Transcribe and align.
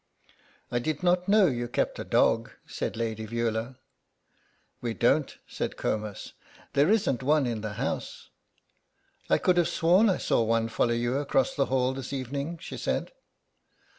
"I 0.71 0.79
did 0.79 1.03
not 1.03 1.27
know 1.27 1.45
you 1.45 1.67
kept 1.67 1.99
a 1.99 2.03
dog," 2.03 2.49
said 2.65 2.97
Lady 2.97 3.27
Veula. 3.27 3.77
"We 4.81 4.95
don't," 4.95 5.37
said 5.47 5.77
Comus, 5.77 6.33
"there 6.73 6.89
isn't 6.89 7.21
one 7.21 7.45
in 7.45 7.61
the 7.61 7.73
house." 7.73 8.31
"I 9.29 9.37
could 9.37 9.57
have 9.57 9.67
sworn 9.67 10.09
I 10.09 10.17
saw 10.17 10.41
one 10.41 10.69
follow 10.69 10.95
you 10.95 11.19
across 11.19 11.53
the 11.55 11.67
hall 11.67 11.93
this 11.93 12.13
evening," 12.13 12.57
she 12.57 12.77
said. 12.77 13.11